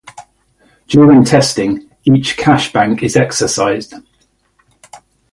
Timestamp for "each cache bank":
2.05-3.03